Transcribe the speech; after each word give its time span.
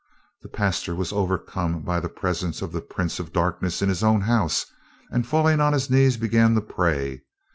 The 0.41 0.49
pastor 0.49 0.95
was 0.95 1.13
overcome 1.13 1.83
by 1.83 1.99
the 1.99 2.09
presence 2.09 2.63
of 2.63 2.71
the 2.71 2.81
prince 2.81 3.19
of 3.19 3.31
darkness 3.31 3.83
in 3.83 3.89
his 3.89 4.03
own 4.03 4.21
house, 4.21 4.65
and, 5.11 5.27
falling 5.27 5.61
on 5.61 5.73
his 5.73 5.91
knees, 5.91 6.17
began 6.17 6.55
to 6.55 6.61
pray. 6.61 7.21